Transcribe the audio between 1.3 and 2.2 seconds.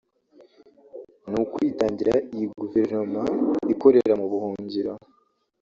ukwitangira